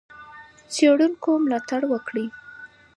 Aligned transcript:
د 0.57 0.59
څېړونکو 0.73 1.29
ملاتړ 1.45 1.81
وکړئ. 1.87 2.27